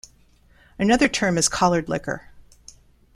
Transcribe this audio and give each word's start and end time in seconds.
Another 0.79 1.07
term 1.07 1.37
is 1.37 1.47
collard 1.47 1.87
liquor. 1.87 2.31